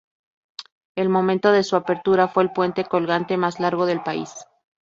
[0.97, 4.33] Al momento de su apertura fue el puente colgante más largo del país.